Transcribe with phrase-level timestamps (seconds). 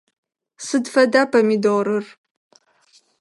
[0.65, 2.05] Сыд фэда помидорыр?